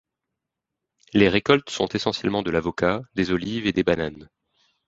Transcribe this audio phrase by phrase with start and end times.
[1.13, 4.29] Les récoltent sont essentiellement de l'avocat, des olives et des bananes.